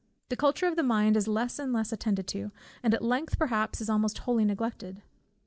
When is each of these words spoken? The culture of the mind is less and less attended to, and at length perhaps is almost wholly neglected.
The 0.29 0.35
culture 0.35 0.65
of 0.65 0.75
the 0.77 0.81
mind 0.81 1.15
is 1.15 1.27
less 1.27 1.59
and 1.59 1.71
less 1.71 1.91
attended 1.93 2.25
to, 2.29 2.49
and 2.81 2.95
at 2.95 3.03
length 3.03 3.37
perhaps 3.37 3.81
is 3.81 3.87
almost 3.87 4.17
wholly 4.17 4.45
neglected. 4.45 5.03